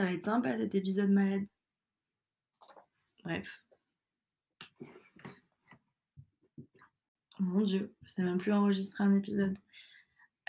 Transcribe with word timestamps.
Ça 0.00 0.06
va 0.06 0.12
être 0.12 0.24
sympa 0.24 0.56
cet 0.56 0.74
épisode 0.74 1.10
malade. 1.10 1.44
Bref. 3.22 3.66
Mon 7.38 7.60
Dieu, 7.60 7.94
je 8.04 8.08
sais 8.08 8.22
même 8.22 8.38
plus 8.38 8.54
enregistrer 8.54 9.04
un 9.04 9.14
épisode. 9.14 9.58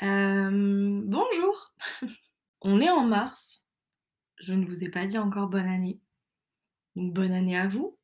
Euh, 0.04 1.02
bonjour 1.04 1.76
On 2.62 2.80
est 2.80 2.90
en 2.90 3.04
mars. 3.06 3.66
Je 4.38 4.54
ne 4.54 4.66
vous 4.66 4.86
ai 4.86 4.90
pas 4.90 5.06
dit 5.06 5.18
encore 5.18 5.50
bonne 5.50 5.68
année. 5.68 6.00
Donc 6.96 7.14
bonne 7.14 7.34
année 7.34 7.58
à 7.58 7.68
vous. 7.68 8.00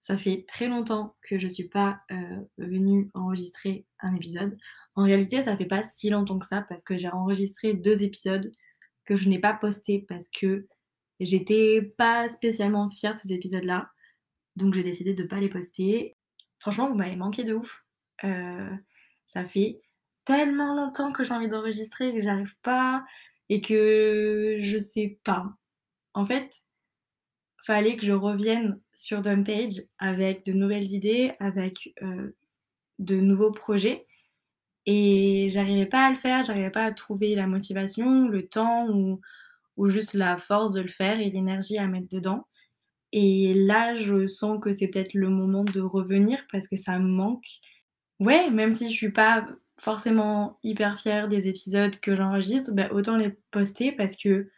Ça 0.00 0.16
fait 0.16 0.44
très 0.46 0.68
longtemps 0.68 1.16
que 1.22 1.40
je 1.40 1.46
ne 1.46 1.50
suis 1.50 1.68
pas 1.68 2.02
euh, 2.12 2.40
venue 2.56 3.10
enregistrer 3.14 3.84
un 3.98 4.14
épisode. 4.14 4.56
En 4.94 5.02
réalité, 5.02 5.42
ça 5.42 5.56
fait 5.56 5.66
pas 5.66 5.82
si 5.82 6.10
longtemps 6.10 6.38
que 6.38 6.46
ça 6.46 6.62
parce 6.62 6.84
que 6.84 6.96
j'ai 6.96 7.10
enregistré 7.10 7.74
deux 7.74 8.04
épisodes 8.04 8.52
que 9.04 9.16
je 9.16 9.28
n'ai 9.28 9.40
pas 9.40 9.54
postés 9.54 10.06
parce 10.08 10.28
que 10.30 10.68
j'étais 11.24 11.82
pas 11.96 12.28
spécialement 12.28 12.88
fière 12.88 13.14
de 13.14 13.18
ces 13.18 13.32
épisodes-là. 13.32 13.90
Donc 14.56 14.74
j'ai 14.74 14.82
décidé 14.82 15.14
de 15.14 15.24
pas 15.24 15.40
les 15.40 15.48
poster. 15.48 16.16
Franchement, 16.58 16.88
vous 16.88 16.96
m'avez 16.96 17.16
manqué 17.16 17.44
de 17.44 17.54
ouf. 17.54 17.84
Euh, 18.24 18.70
ça 19.26 19.44
fait 19.44 19.80
tellement 20.24 20.74
longtemps 20.74 21.12
que 21.12 21.24
j'ai 21.24 21.34
envie 21.34 21.48
d'enregistrer 21.48 22.14
que 22.14 22.20
j'arrive 22.20 22.58
pas 22.62 23.04
et 23.48 23.60
que 23.60 24.58
je 24.60 24.78
sais 24.78 25.18
pas. 25.24 25.52
En 26.14 26.24
fait, 26.24 26.64
fallait 27.64 27.96
que 27.96 28.06
je 28.06 28.12
revienne 28.12 28.80
sur 28.92 29.22
Dumpage 29.22 29.82
avec 29.98 30.44
de 30.44 30.52
nouvelles 30.52 30.92
idées, 30.92 31.32
avec 31.40 31.94
euh, 32.02 32.36
de 32.98 33.16
nouveaux 33.16 33.50
projets. 33.50 34.06
Et 34.86 35.48
j'arrivais 35.50 35.86
pas 35.86 36.06
à 36.06 36.10
le 36.10 36.16
faire, 36.16 36.42
j'arrivais 36.42 36.70
pas 36.70 36.84
à 36.84 36.92
trouver 36.92 37.34
la 37.34 37.46
motivation, 37.46 38.28
le 38.28 38.46
temps 38.46 38.88
ou, 38.90 39.20
ou 39.76 39.88
juste 39.88 40.14
la 40.14 40.36
force 40.36 40.72
de 40.72 40.80
le 40.80 40.88
faire 40.88 41.20
et 41.20 41.30
l'énergie 41.30 41.78
à 41.78 41.86
mettre 41.86 42.08
dedans. 42.08 42.46
Et 43.12 43.54
là, 43.54 43.94
je 43.94 44.26
sens 44.26 44.58
que 44.60 44.72
c'est 44.72 44.88
peut-être 44.88 45.14
le 45.14 45.28
moment 45.28 45.64
de 45.64 45.80
revenir 45.80 46.44
parce 46.50 46.66
que 46.68 46.76
ça 46.76 46.98
me 46.98 47.08
manque. 47.08 47.46
Ouais, 48.20 48.50
même 48.50 48.72
si 48.72 48.90
je 48.90 48.94
suis 48.94 49.12
pas 49.12 49.46
forcément 49.78 50.58
hyper 50.62 50.98
fière 51.00 51.28
des 51.28 51.48
épisodes 51.48 51.98
que 52.00 52.16
j'enregistre, 52.16 52.72
bah, 52.72 52.88
autant 52.92 53.16
les 53.16 53.30
poster 53.50 53.92
parce 53.92 54.16
que 54.16 54.50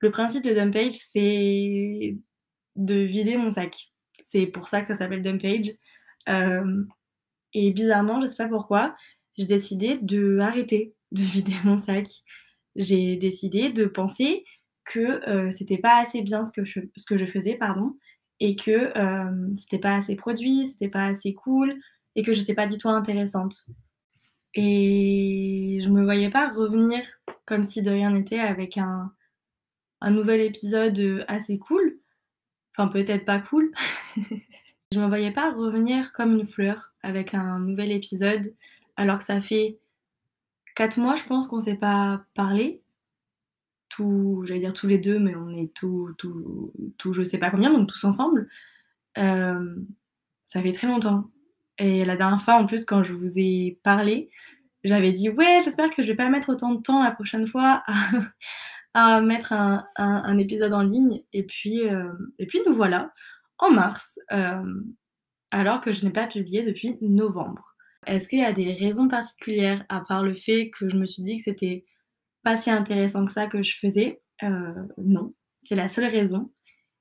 le 0.00 0.10
principe 0.10 0.44
de 0.44 0.54
Dumpage, 0.54 0.94
c'est 0.94 2.16
de 2.76 2.94
vider 2.94 3.36
mon 3.36 3.50
sac. 3.50 3.92
C'est 4.20 4.46
pour 4.46 4.68
ça 4.68 4.80
que 4.80 4.88
ça 4.88 4.96
s'appelle 4.96 5.22
Dumpage. 5.22 5.70
Euh, 6.28 6.84
et 7.54 7.70
bizarrement, 7.72 8.20
je 8.20 8.26
sais 8.26 8.36
pas 8.36 8.48
pourquoi, 8.48 8.96
j'ai 9.36 9.46
décidé 9.46 9.98
de 10.02 10.38
arrêter 10.38 10.94
de 11.12 11.22
vider 11.22 11.54
mon 11.64 11.76
sac. 11.76 12.08
J'ai 12.76 13.16
décidé 13.16 13.70
de 13.70 13.84
penser 13.84 14.44
que 14.84 15.28
euh, 15.28 15.50
c'était 15.50 15.78
pas 15.78 16.00
assez 16.00 16.22
bien 16.22 16.42
ce 16.44 16.52
que 16.52 16.64
je, 16.64 17.26
faisais, 17.26 17.54
pardon, 17.54 17.96
et 18.40 18.56
que 18.56 18.96
euh, 18.98 19.54
c'était 19.56 19.78
pas 19.78 19.96
assez 19.96 20.16
produit, 20.16 20.66
c'était 20.66 20.88
pas 20.88 21.06
assez 21.06 21.34
cool, 21.34 21.74
et 22.16 22.22
que 22.22 22.32
j'étais 22.32 22.54
pas 22.54 22.66
du 22.66 22.78
tout 22.78 22.88
intéressante. 22.88 23.66
Et 24.54 25.80
je 25.82 25.88
me 25.90 26.02
voyais 26.02 26.30
pas 26.30 26.48
revenir 26.50 27.00
comme 27.46 27.62
si 27.64 27.82
de 27.82 27.90
rien 27.90 28.10
n'était 28.10 28.40
avec 28.40 28.78
un, 28.78 29.12
un 30.00 30.10
nouvel 30.10 30.40
épisode 30.40 31.24
assez 31.28 31.58
cool, 31.58 32.00
Enfin, 32.76 32.88
peut-être 32.88 33.24
pas 33.24 33.40
cool. 33.40 33.72
je 34.92 34.98
me 34.98 35.06
voyais 35.06 35.30
pas 35.32 35.52
revenir 35.52 36.12
comme 36.12 36.34
une 36.34 36.46
fleur 36.46 36.92
avec 37.02 37.34
un 37.34 37.60
nouvel 37.60 37.92
épisode, 37.92 38.54
alors 38.96 39.18
que 39.18 39.24
ça 39.24 39.40
fait 39.40 39.78
4 40.76 40.98
mois, 40.98 41.16
je 41.16 41.24
pense, 41.24 41.46
qu'on 41.46 41.60
s'est 41.60 41.76
pas 41.76 42.24
parlé. 42.34 42.82
Tout, 43.90 44.44
j'allais 44.46 44.60
dire 44.60 44.72
tous 44.72 44.86
les 44.86 44.98
deux, 44.98 45.18
mais 45.18 45.34
on 45.36 45.50
est 45.50 45.74
tout, 45.74 46.14
tout, 46.16 46.72
tout, 46.96 47.12
je 47.12 47.22
sais 47.22 47.38
pas 47.38 47.50
combien, 47.50 47.72
donc 47.72 47.88
tous 47.88 48.04
ensemble. 48.04 48.48
Euh, 49.18 49.76
ça 50.46 50.62
fait 50.62 50.72
très 50.72 50.86
longtemps. 50.86 51.30
Et 51.78 52.04
la 52.04 52.16
dernière 52.16 52.42
fois, 52.42 52.54
en 52.54 52.66
plus, 52.66 52.84
quand 52.84 53.04
je 53.04 53.12
vous 53.12 53.38
ai 53.38 53.78
parlé, 53.82 54.30
j'avais 54.84 55.12
dit 55.12 55.28
ouais, 55.28 55.60
j'espère 55.64 55.90
que 55.90 56.02
je 56.02 56.08
vais 56.08 56.16
pas 56.16 56.28
mettre 56.30 56.50
autant 56.50 56.74
de 56.74 56.80
temps 56.80 57.02
la 57.02 57.10
prochaine 57.10 57.46
fois 57.46 57.82
à 58.94 59.20
mettre 59.20 59.52
un, 59.52 60.38
épisode 60.38 60.72
en 60.72 60.82
ligne. 60.82 61.22
Et 61.32 61.42
puis, 61.42 61.88
euh, 61.88 62.12
et 62.38 62.46
puis 62.46 62.60
nous 62.66 62.74
voilà 62.74 63.12
en 63.58 63.70
mars, 63.70 64.18
euh, 64.32 64.80
alors 65.50 65.80
que 65.80 65.92
je 65.92 66.04
n'ai 66.04 66.12
pas 66.12 66.26
publié 66.26 66.62
depuis 66.62 66.96
novembre. 67.02 67.74
Est-ce 68.06 68.28
qu'il 68.28 68.38
y 68.40 68.44
a 68.44 68.52
des 68.52 68.72
raisons 68.72 69.08
particulières 69.08 69.84
à 69.88 70.00
part 70.00 70.22
le 70.22 70.32
fait 70.32 70.70
que 70.70 70.88
je 70.88 70.96
me 70.96 71.04
suis 71.04 71.22
dit 71.22 71.36
que 71.36 71.42
c'était 71.44 71.84
pas 72.42 72.56
si 72.56 72.70
intéressant 72.70 73.24
que 73.24 73.32
ça 73.32 73.46
que 73.46 73.62
je 73.62 73.76
faisais 73.78 74.22
euh, 74.42 74.74
Non, 74.98 75.34
c'est 75.62 75.74
la 75.74 75.88
seule 75.88 76.06
raison. 76.06 76.50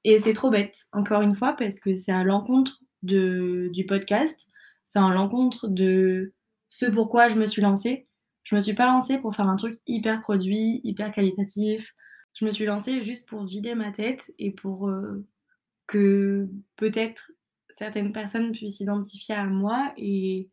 Et 0.04 0.20
c'est 0.20 0.34
trop 0.34 0.50
bête, 0.50 0.88
encore 0.94 1.22
une 1.22 1.36
fois, 1.36 1.54
parce 1.54 1.80
que 1.80 1.94
c'est 1.94 2.12
à 2.12 2.24
l'encontre 2.24 2.80
du 3.02 3.86
podcast, 3.88 4.48
c'est 4.86 5.00
à 5.00 5.10
l'encontre 5.10 5.68
de 5.68 6.34
ce 6.70 6.86
pourquoi 6.86 7.28
je 7.28 7.36
me 7.36 7.46
suis 7.46 7.62
lancée. 7.62 8.08
Je 8.44 8.56
me 8.56 8.62
suis 8.62 8.74
pas 8.74 8.88
lancée 8.88 9.18
pour 9.18 9.36
faire 9.36 9.48
un 9.48 9.56
truc 9.56 9.76
hyper 9.88 10.22
produit, 10.22 10.82
hyper 10.84 11.12
qualitatif. 11.12 11.94
Je 12.34 12.46
me 12.46 12.52
suis 12.52 12.66
lancée 12.66 13.04
juste 13.04 13.28
pour 13.28 13.46
vider 13.46 13.76
ma 13.76 13.92
tête 13.92 14.32
et 14.40 14.52
pour 14.52 14.88
euh, 14.88 15.26
que 15.88 16.48
peut-être 16.76 17.32
certaines 17.70 18.14
personnes 18.14 18.52
puissent 18.52 18.78
s'identifier 18.78 19.36
à 19.36 19.46
moi 19.46 19.94
et, 19.98 20.50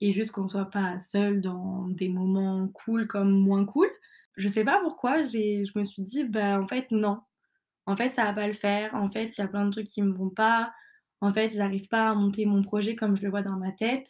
et 0.00 0.12
juste 0.12 0.32
qu'on 0.32 0.46
soit 0.46 0.70
pas 0.70 0.98
seul 1.00 1.40
dans 1.40 1.88
des 1.88 2.08
moments 2.08 2.68
cool 2.68 3.06
comme 3.06 3.30
moins 3.30 3.64
cool. 3.64 3.88
Je 4.36 4.48
sais 4.48 4.64
pas 4.64 4.80
pourquoi, 4.82 5.22
je 5.24 5.78
me 5.78 5.84
suis 5.84 6.02
dit, 6.02 6.24
bah 6.24 6.60
en 6.60 6.66
fait, 6.66 6.90
non. 6.90 7.20
En 7.86 7.96
fait, 7.96 8.10
ça 8.10 8.24
va 8.24 8.32
pas 8.32 8.46
le 8.46 8.52
faire. 8.52 8.94
En 8.94 9.08
fait, 9.08 9.26
il 9.36 9.40
y 9.40 9.44
a 9.44 9.48
plein 9.48 9.66
de 9.66 9.70
trucs 9.70 9.86
qui 9.86 10.02
me 10.02 10.12
vont 10.14 10.30
pas. 10.30 10.72
En 11.20 11.30
fait, 11.30 11.52
j'arrive 11.54 11.88
pas 11.88 12.10
à 12.10 12.14
monter 12.14 12.46
mon 12.46 12.62
projet 12.62 12.96
comme 12.96 13.16
je 13.16 13.22
le 13.22 13.30
vois 13.30 13.42
dans 13.42 13.56
ma 13.58 13.72
tête. 13.72 14.08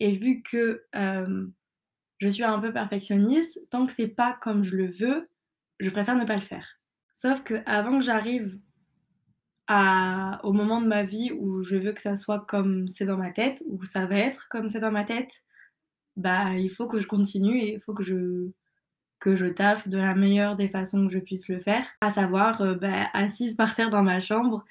Et 0.00 0.12
vu 0.12 0.42
que 0.42 0.84
euh, 0.94 1.46
je 2.18 2.28
suis 2.28 2.44
un 2.44 2.58
peu 2.60 2.72
perfectionniste. 2.72 3.60
Tant 3.70 3.86
que 3.86 3.92
c'est 3.92 4.08
pas 4.08 4.36
comme 4.40 4.64
je 4.64 4.76
le 4.76 4.90
veux, 4.90 5.28
je 5.80 5.90
préfère 5.90 6.16
ne 6.16 6.24
pas 6.24 6.34
le 6.36 6.40
faire. 6.42 6.80
Sauf 7.12 7.42
que 7.42 7.62
avant 7.66 7.98
que 7.98 8.04
j'arrive 8.04 8.58
au 10.42 10.52
moment 10.52 10.80
de 10.80 10.86
ma 10.86 11.02
vie 11.02 11.30
où 11.32 11.62
je 11.62 11.76
veux 11.76 11.92
que 11.92 12.00
ça 12.00 12.16
soit 12.16 12.46
comme 12.46 12.88
c'est 12.88 13.04
dans 13.04 13.18
ma 13.18 13.30
tête, 13.30 13.62
où 13.68 13.84
ça 13.84 14.06
va 14.06 14.16
être 14.16 14.48
comme 14.48 14.68
c'est 14.68 14.80
dans 14.80 14.90
ma 14.90 15.04
tête, 15.04 15.42
bah 16.16 16.56
il 16.56 16.70
faut 16.70 16.86
que 16.86 17.00
je 17.00 17.06
continue 17.06 17.58
et 17.58 17.74
il 17.74 17.80
faut 17.80 17.94
que 17.94 18.02
je 18.02 18.50
que 19.20 19.36
je 19.36 19.46
taffe 19.46 19.88
de 19.88 19.98
la 19.98 20.14
meilleure 20.14 20.56
des 20.56 20.68
façons 20.68 21.06
que 21.06 21.12
je 21.12 21.18
puisse 21.18 21.48
le 21.48 21.60
faire, 21.60 21.84
à 22.00 22.10
savoir 22.10 22.62
euh, 22.62 22.74
bah, 22.74 23.08
assise 23.14 23.56
par 23.56 23.74
terre 23.74 23.90
dans 23.90 24.02
ma 24.02 24.20
chambre 24.20 24.64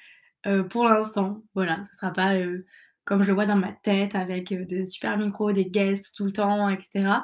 euh, 0.45 0.63
pour 0.63 0.85
l'instant. 0.85 1.43
Voilà, 1.53 1.81
ça 1.83 1.91
sera 1.99 2.13
pas 2.13 2.35
euh, 2.35 2.65
comme 3.05 3.23
je 3.23 3.27
le 3.27 3.33
vois 3.33 3.45
dans 3.45 3.55
ma 3.55 3.71
tête 3.71 4.15
avec 4.15 4.49
de 4.53 4.83
super 4.83 5.17
micros, 5.17 5.51
des 5.51 5.65
guests 5.65 6.15
tout 6.15 6.25
le 6.25 6.31
temps, 6.31 6.69
etc 6.69 7.19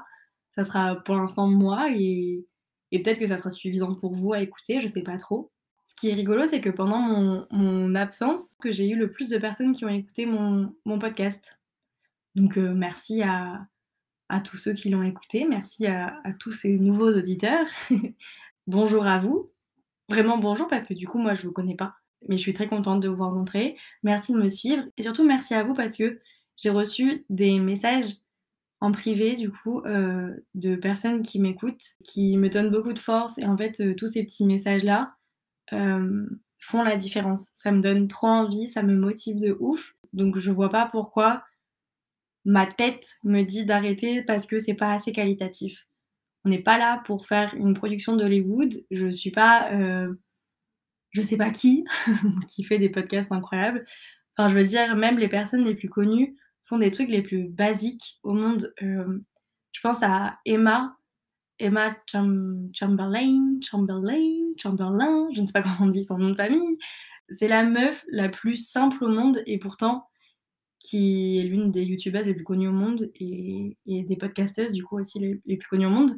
ça 0.53 0.63
sera 0.63 0.95
pour 0.95 1.16
l'instant 1.16 1.47
moi 1.47 1.88
et, 1.91 2.45
peut-être 2.91 3.19
que 3.19 3.28
ça 3.28 3.38
sera 3.38 3.50
suffisant 3.50 3.95
pour 3.95 4.13
vous 4.13 4.34
à 4.34 4.40
écouter, 4.40 4.79
je 4.79 4.88
sais 4.88 5.01
pas 5.01 5.17
trop. 5.17 5.51
Ce 5.88 5.95
qui 5.95 6.09
est 6.09 6.13
rigolo, 6.13 6.45
c'est 6.45 6.61
que 6.61 6.69
pendant 6.69 7.00
mon, 7.50 7.95
absence, 7.95 8.55
que 8.61 8.72
j'ai 8.72 8.88
eu 8.88 8.95
le 8.95 9.11
plus 9.11 9.29
de 9.29 9.38
personnes 9.40 9.73
qui 9.73 9.84
ont 9.85 9.90
écouté 9.90 10.28
mon, 10.28 10.73
podcast. 11.00 11.59
Donc 12.35 12.57
merci 12.57 13.23
à, 13.23 13.66
tous 14.40 14.58
ceux 14.58 14.74
qui 14.74 14.90
l'ont 14.90 15.04
écouté, 15.04 15.46
merci 15.48 15.88
à, 15.88 16.22
tous 16.40 16.52
ces 16.52 16.80
nouveaux 16.80 17.12
auditeurs. 17.12 17.68
bonjour 18.68 19.06
à 19.06 19.20
vous. 19.20 19.52
Vraiment 20.10 20.38
bonjour 20.38 20.68
parce 20.68 20.86
que 20.86 20.94
du 20.94 21.08
coup 21.08 21.20
moi 21.20 21.34
je 21.34 21.44
vous 21.44 21.54
connais 21.54 21.76
pas, 21.76 21.96
mais 22.28 22.38
je 22.38 22.42
suis 22.42 22.54
très 22.54 22.68
contente 22.68 23.02
de 23.02 23.09
vous 23.09 23.24
rencontrer. 23.24 23.78
Merci 24.03 24.34
de 24.34 24.38
me 24.38 24.50
suivre 24.50 24.84
et 24.97 25.03
surtout 25.03 25.24
merci 25.24 25.53
à 25.53 25.64
vous 25.64 25.74
parce 25.74 25.96
que 25.97 26.20
j'ai 26.58 26.70
reçu 26.70 27.26
des 27.30 27.59
messages 27.59 28.16
en 28.82 28.91
privé 28.91 29.35
du 29.35 29.50
coup 29.50 29.82
euh, 29.85 30.36
de 30.56 30.76
personnes 30.76 31.22
qui 31.22 31.40
m'écoutent, 31.40 31.96
qui 32.03 32.36
me 32.36 32.50
donnent 32.50 32.72
beaucoup 32.72 32.94
de 32.94 33.00
force 33.00 33.38
et 33.38 33.46
en 33.46 33.56
fait 33.56 33.79
euh, 33.79 33.96
tous 33.96 34.08
ces 34.08 34.24
petits 34.24 34.46
messages 34.46 34.84
là 34.84 35.16
euh, 35.72 36.28
font 36.59 36.84
la 36.84 36.96
différence. 36.96 37.50
Ça 37.56 37.72
me 37.72 37.82
donne 37.82 38.08
trop 38.08 38.28
envie, 38.28 38.68
ça 38.68 38.84
me 38.84 38.96
motive 38.96 39.40
de 39.40 39.56
ouf. 39.59 39.96
Donc 40.12 40.38
je 40.38 40.52
vois 40.52 40.70
pas 40.70 40.88
pourquoi 40.91 41.44
ma 42.45 42.66
tête 42.66 43.17
me 43.23 43.43
dit 43.43 43.66
d'arrêter 43.66 44.23
parce 44.23 44.45
que 44.45 44.59
c'est 44.59 44.73
pas 44.73 44.93
assez 44.93 45.11
qualitatif. 45.11 45.87
On 46.45 46.49
n'est 46.49 46.61
pas 46.61 46.78
là 46.78 47.01
pour 47.05 47.25
faire 47.25 47.53
une 47.55 47.73
production 47.73 48.16
d'Hollywood. 48.16 48.73
Je 48.91 49.11
suis 49.11 49.31
pas, 49.31 49.72
je 51.11 51.22
sais 51.22 51.37
pas 51.37 51.51
qui, 51.51 51.85
qui 52.49 52.63
fait 52.63 52.79
des 52.79 52.90
podcasts 52.90 53.31
incroyables. 53.31 53.85
Enfin, 54.35 54.49
je 54.49 54.55
veux 54.55 54.66
dire, 54.66 54.95
même 54.95 55.19
les 55.19 55.29
personnes 55.29 55.63
les 55.63 55.75
plus 55.75 55.90
connues 55.90 56.35
font 56.63 56.78
des 56.78 56.91
trucs 56.91 57.09
les 57.09 57.22
plus 57.22 57.49
basiques 57.49 58.19
au 58.23 58.34
monde. 58.34 58.73
Euh, 58.81 59.19
je 59.72 59.81
pense 59.81 60.01
à 60.01 60.40
Emma, 60.45 60.97
Emma 61.59 61.95
Chamberlain, 62.09 63.59
Chamberlain, 63.61 64.53
Chamberlain, 64.57 65.28
je 65.34 65.41
ne 65.41 65.45
sais 65.45 65.53
pas 65.53 65.61
comment 65.61 65.75
on 65.81 65.87
dit 65.87 66.03
son 66.03 66.17
nom 66.17 66.31
de 66.31 66.35
famille. 66.35 66.78
C'est 67.29 67.47
la 67.47 67.63
meuf 67.63 68.05
la 68.09 68.29
plus 68.29 68.57
simple 68.57 69.03
au 69.03 69.07
monde 69.07 69.43
et 69.45 69.59
pourtant 69.59 70.07
qui 70.84 71.40
est 71.40 71.44
l'une 71.44 71.72
des 71.72 71.84
youtubeuses 71.84 72.28
les 72.28 72.34
plus 72.34 72.44
connues 72.44 72.68
au 72.68 72.74
monde 72.74 73.09
et, 73.16 73.78
des 73.85 74.18
podcasteuses 74.18 74.74
du 74.74 74.84
coup 74.84 75.00
aussi 75.00 75.18
les, 75.46 75.58
plus 75.58 75.70
connues 75.70 75.85
au 75.85 75.90
monde. 75.90 76.12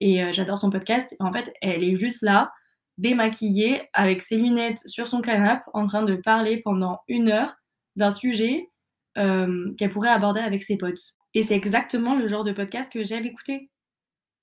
Et 0.00 0.22
euh, 0.22 0.30
j'adore 0.30 0.58
son 0.58 0.70
podcast. 0.70 1.16
en 1.18 1.32
fait, 1.32 1.52
elle 1.60 1.82
est 1.82 1.96
juste 1.96 2.22
là 2.22 2.52
démaquillée, 2.96 3.82
avec 3.92 4.22
ses 4.22 4.36
lunettes 4.36 4.78
sur 4.86 5.08
son 5.08 5.20
canapé, 5.20 5.64
en 5.74 5.88
train 5.88 6.04
de 6.04 6.14
parler 6.14 6.62
pendant 6.62 7.00
une 7.08 7.28
heure 7.28 7.56
d'un 7.96 8.12
sujet 8.12 8.70
qu'elle 9.16 9.90
pourrait 9.92 10.10
aborder 10.10 10.40
avec 10.40 10.62
ses 10.62 10.76
potes. 10.76 11.14
Et 11.34 11.42
c'est 11.42 11.54
exactement 11.54 12.16
le 12.16 12.28
genre 12.28 12.44
de 12.44 12.52
podcast 12.52 12.92
que 12.92 13.02
j'aime 13.02 13.26
écouter. 13.26 13.70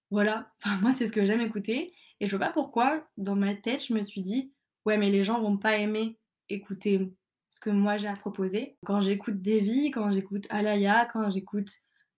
Voilà, 0.09 0.51
moi 0.81 0.91
c'est 0.97 1.07
ce 1.07 1.13
que 1.13 1.25
j'aime 1.25 1.41
écouter. 1.41 1.94
Et 2.19 2.27
je 2.27 2.35
vois 2.35 2.47
pas 2.47 2.53
pourquoi, 2.53 3.07
dans 3.17 3.35
ma 3.35 3.56
tête, 3.56 3.85
je 3.85 3.94
me 3.94 4.01
suis 4.01 4.21
dit, 4.21 4.51
ouais 4.85 4.97
mais 4.97 5.09
les 5.09 5.24
gens 5.24 5.41
vont 5.41 5.57
pas 5.57 5.77
aimer 5.77 6.17
écouter 6.50 7.13
ce 7.51 7.59
que 7.59 7.69
moi 7.69 7.98
j'ai 7.98 8.07
à 8.07 8.15
proposer. 8.15 8.77
Quand 8.86 9.01
j'écoute 9.01 9.42
Davy, 9.42 9.92
quand 9.92 10.09
j'écoute 10.12 10.48
Alaya, 10.50 11.06
quand 11.06 11.30
j'écoute 11.30 11.69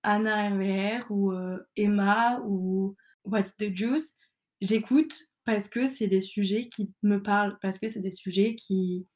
Anna 0.04 0.50
RVR 0.50 1.10
ou 1.10 1.34
euh, 1.34 1.58
Emma 1.76 2.40
ou 2.46 2.96
What's 3.26 3.58
the 3.58 3.76
Juice, 3.76 4.18
j'écoute 4.62 5.18
parce 5.44 5.68
que 5.68 5.88
c'est 5.88 6.08
des 6.08 6.22
sujets 6.22 6.70
qui 6.70 6.94
me 7.02 7.22
parlent, 7.22 7.58
parce 7.62 7.80
que 7.80 7.88
c'est 7.88 8.00
des 8.00 8.12
sujets 8.12 8.56
qui, 8.56 9.08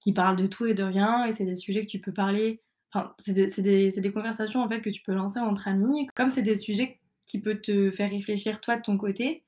qui 0.00 0.12
parlent 0.12 0.36
de 0.36 0.46
tout 0.46 0.66
et 0.66 0.74
de 0.74 0.82
rien, 0.82 1.26
et 1.26 1.32
c'est 1.32 1.44
des 1.44 1.56
sujets 1.56 1.82
que 1.82 1.90
tu 1.90 2.00
peux 2.00 2.12
parler. 2.12 2.62
Enfin, 2.92 3.14
c'est 3.18 3.62
des, 3.62 3.90
des, 3.90 4.12
conversations 4.12 4.60
en 4.62 4.68
fait 4.68 4.80
que 4.80 4.90
tu 4.90 5.02
peux 5.02 5.12
lancer 5.12 5.38
entre 5.38 5.68
amis. 5.68 6.08
Comme 6.16 6.28
c'est 6.28 6.42
des 6.42 6.56
sujets 6.56 7.00
qui 7.26 7.40
peuvent 7.40 7.60
te 7.60 7.90
faire 7.90 8.10
réfléchir 8.10 8.60
toi 8.60 8.76
de 8.76 8.82
ton 8.82 8.98
côté. 8.98 9.44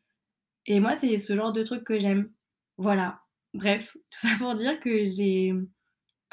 Et 0.66 0.78
moi, 0.78 0.94
c'est 0.94 1.18
ce 1.18 1.34
genre 1.34 1.52
de 1.52 1.64
truc 1.64 1.82
que 1.82 1.98
j'aime. 1.98 2.30
Voilà. 2.76 3.22
Bref, 3.54 3.96
tout 4.10 4.18
ça 4.20 4.28
pour 4.38 4.54
dire 4.54 4.78
que 4.78 5.04
j'ai 5.04 5.54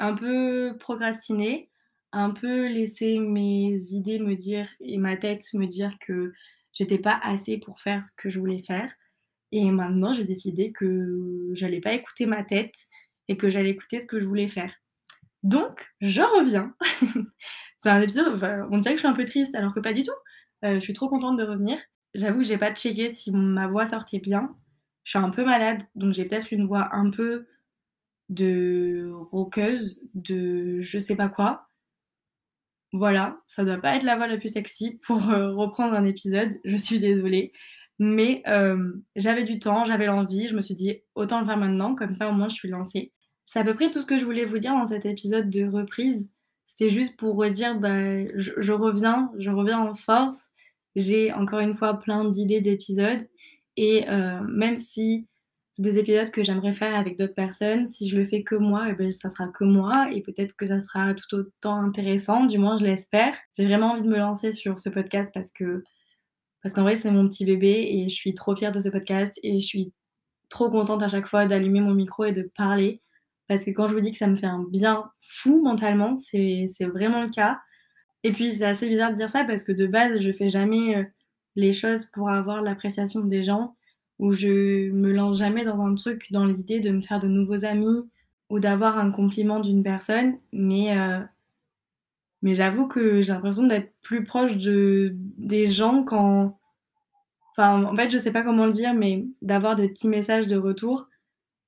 un 0.00 0.14
peu 0.14 0.76
procrastiné, 0.80 1.70
un 2.12 2.30
peu 2.30 2.66
laissé 2.66 3.18
mes 3.20 3.78
idées 3.92 4.18
me 4.18 4.34
dire 4.34 4.66
et 4.80 4.98
ma 4.98 5.16
tête 5.16 5.44
me 5.54 5.66
dire 5.66 5.96
que 6.00 6.32
j'étais 6.72 6.98
pas 6.98 7.20
assez 7.22 7.58
pour 7.58 7.80
faire 7.80 8.02
ce 8.02 8.10
que 8.16 8.30
je 8.30 8.40
voulais 8.40 8.62
faire. 8.66 8.90
Et 9.52 9.70
maintenant, 9.70 10.12
j'ai 10.12 10.24
décidé 10.24 10.72
que 10.72 11.50
j'allais 11.52 11.80
pas 11.80 11.92
écouter 11.92 12.26
ma 12.26 12.42
tête 12.42 12.74
et 13.28 13.36
que 13.36 13.50
j'allais 13.50 13.70
écouter 13.70 14.00
ce 14.00 14.06
que 14.06 14.18
je 14.18 14.26
voulais 14.26 14.48
faire. 14.48 14.74
Donc, 15.42 15.88
je 16.00 16.22
reviens. 16.22 16.74
c'est 17.78 17.90
un 17.90 18.00
épisode, 18.00 18.42
on 18.70 18.78
dirait 18.78 18.94
que 18.94 19.00
je 19.00 19.02
suis 19.02 19.08
un 19.08 19.14
peu 19.14 19.24
triste, 19.24 19.54
alors 19.54 19.74
que 19.74 19.80
pas 19.80 19.92
du 19.92 20.02
tout. 20.02 20.12
Euh, 20.64 20.74
je 20.74 20.80
suis 20.80 20.92
trop 20.92 21.08
contente 21.08 21.36
de 21.38 21.44
revenir. 21.44 21.78
J'avoue 22.14 22.40
que 22.40 22.46
j'ai 22.46 22.58
pas 22.58 22.74
checké 22.74 23.10
si 23.10 23.32
ma 23.32 23.66
voix 23.66 23.86
sortait 23.86 24.18
bien. 24.18 24.56
Je 25.04 25.10
suis 25.10 25.18
un 25.18 25.30
peu 25.30 25.44
malade, 25.44 25.82
donc 25.94 26.12
j'ai 26.12 26.24
peut-être 26.24 26.52
une 26.52 26.66
voix 26.66 26.94
un 26.94 27.10
peu 27.10 27.46
de 28.30 29.10
roqueuse, 29.12 30.00
de 30.14 30.80
je 30.80 30.98
sais 30.98 31.16
pas 31.16 31.28
quoi. 31.28 31.66
Voilà, 32.92 33.38
ça 33.46 33.64
doit 33.64 33.78
pas 33.78 33.94
être 33.96 34.02
la 34.02 34.16
voix 34.16 34.26
la 34.26 34.38
plus 34.38 34.52
sexy 34.52 34.98
pour 35.06 35.30
euh, 35.30 35.52
reprendre 35.54 35.94
un 35.94 36.04
épisode, 36.04 36.50
je 36.64 36.76
suis 36.76 36.98
désolée. 36.98 37.52
Mais 37.98 38.42
euh, 38.48 38.92
j'avais 39.14 39.44
du 39.44 39.58
temps, 39.58 39.84
j'avais 39.84 40.06
l'envie, 40.06 40.48
je 40.48 40.56
me 40.56 40.60
suis 40.62 40.74
dit 40.74 41.02
autant 41.14 41.40
le 41.40 41.46
faire 41.46 41.58
maintenant, 41.58 41.94
comme 41.94 42.14
ça 42.14 42.28
au 42.30 42.32
moins 42.32 42.48
je 42.48 42.54
suis 42.54 42.70
lancée. 42.70 43.12
C'est 43.44 43.58
à 43.58 43.64
peu 43.64 43.74
près 43.74 43.90
tout 43.90 44.00
ce 44.00 44.06
que 44.06 44.18
je 44.18 44.24
voulais 44.24 44.44
vous 44.44 44.58
dire 44.58 44.72
dans 44.72 44.86
cet 44.86 45.04
épisode 45.06 45.50
de 45.50 45.66
reprise. 45.68 46.30
C'était 46.64 46.88
juste 46.88 47.18
pour 47.18 47.36
redire, 47.36 47.78
bah, 47.78 48.26
je, 48.36 48.72
reviens, 48.72 49.30
je 49.38 49.50
reviens 49.50 49.80
en 49.80 49.94
force. 49.94 50.46
J'ai 50.94 51.32
encore 51.32 51.58
une 51.58 51.74
fois 51.74 51.98
plein 51.98 52.30
d'idées 52.30 52.60
d'épisodes. 52.60 53.28
Et 53.76 54.08
euh, 54.08 54.40
même 54.42 54.76
si 54.76 55.26
c'est 55.72 55.82
des 55.82 55.98
épisodes 55.98 56.30
que 56.30 56.42
j'aimerais 56.42 56.72
faire 56.72 56.94
avec 56.96 57.16
d'autres 57.16 57.34
personnes. 57.34 57.86
Si 57.86 58.08
je 58.08 58.18
le 58.18 58.24
fais 58.24 58.42
que 58.42 58.56
moi, 58.56 58.86
eh 58.90 58.94
ben, 58.94 59.10
ça 59.12 59.30
sera 59.30 59.48
que 59.48 59.64
moi 59.64 60.08
et 60.12 60.20
peut-être 60.20 60.54
que 60.56 60.66
ça 60.66 60.80
sera 60.80 61.14
tout 61.14 61.36
autant 61.36 61.76
intéressant, 61.76 62.44
du 62.46 62.58
moins 62.58 62.76
je 62.76 62.84
l'espère. 62.84 63.34
J'ai 63.56 63.66
vraiment 63.66 63.92
envie 63.92 64.02
de 64.02 64.08
me 64.08 64.18
lancer 64.18 64.52
sur 64.52 64.80
ce 64.80 64.88
podcast 64.88 65.32
parce 65.32 65.52
que 65.52 65.82
parce 66.62 66.74
qu'en 66.74 66.82
vrai 66.82 66.96
c'est 66.96 67.10
mon 67.10 67.28
petit 67.28 67.44
bébé 67.44 67.88
et 67.90 68.08
je 68.08 68.14
suis 68.14 68.34
trop 68.34 68.54
fière 68.56 68.72
de 68.72 68.80
ce 68.80 68.88
podcast 68.88 69.38
et 69.42 69.60
je 69.60 69.66
suis 69.66 69.92
trop 70.50 70.68
contente 70.68 71.02
à 71.02 71.08
chaque 71.08 71.26
fois 71.26 71.46
d'allumer 71.46 71.80
mon 71.80 71.94
micro 71.94 72.24
et 72.24 72.32
de 72.32 72.50
parler 72.56 73.00
parce 73.48 73.64
que 73.64 73.70
quand 73.70 73.88
je 73.88 73.94
vous 73.94 74.00
dis 74.00 74.12
que 74.12 74.18
ça 74.18 74.26
me 74.26 74.36
fait 74.36 74.46
un 74.46 74.64
bien 74.70 75.10
fou 75.18 75.62
mentalement, 75.62 76.14
c'est 76.16 76.68
vraiment 76.86 77.22
le 77.22 77.30
cas. 77.30 77.58
Et 78.22 78.32
puis 78.32 78.52
c'est 78.52 78.64
assez 78.64 78.88
bizarre 78.88 79.10
de 79.10 79.16
dire 79.16 79.30
ça 79.30 79.44
parce 79.44 79.64
que 79.64 79.72
de 79.72 79.86
base 79.86 80.20
je 80.20 80.32
fais 80.32 80.50
jamais 80.50 80.96
euh, 80.96 81.04
les 81.56 81.72
choses 81.72 82.06
pour 82.06 82.28
avoir 82.30 82.62
l'appréciation 82.62 83.20
des 83.20 83.42
gens 83.42 83.76
où 84.20 84.34
je 84.34 84.90
me 84.90 85.12
lance 85.12 85.38
jamais 85.38 85.64
dans 85.64 85.80
un 85.80 85.94
truc 85.94 86.30
dans 86.30 86.44
l'idée 86.44 86.78
de 86.78 86.90
me 86.90 87.00
faire 87.00 87.18
de 87.18 87.26
nouveaux 87.26 87.64
amis 87.64 88.06
ou 88.50 88.60
d'avoir 88.60 88.98
un 88.98 89.10
compliment 89.10 89.60
d'une 89.60 89.82
personne, 89.82 90.36
mais, 90.52 90.96
euh, 90.98 91.20
mais 92.42 92.54
j'avoue 92.54 92.86
que 92.86 93.22
j'ai 93.22 93.32
l'impression 93.32 93.66
d'être 93.66 93.94
plus 94.02 94.22
proche 94.22 94.56
de, 94.58 95.14
des 95.38 95.66
gens 95.66 96.04
quand... 96.04 96.58
Enfin, 97.52 97.82
en 97.84 97.94
fait, 97.94 98.10
je 98.10 98.18
sais 98.18 98.30
pas 98.30 98.42
comment 98.42 98.66
le 98.66 98.72
dire, 98.72 98.92
mais 98.92 99.26
d'avoir 99.40 99.74
des 99.74 99.88
petits 99.88 100.08
messages 100.08 100.48
de 100.48 100.56
retour, 100.56 101.08